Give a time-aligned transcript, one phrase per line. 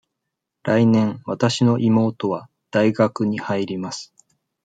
[0.63, 4.11] 来年、わたしの妹は大学に入ります。